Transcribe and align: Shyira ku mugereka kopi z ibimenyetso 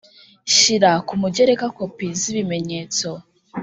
Shyira 0.55 0.91
ku 1.07 1.13
mugereka 1.21 1.65
kopi 1.77 2.07
z 2.19 2.21
ibimenyetso 2.31 3.09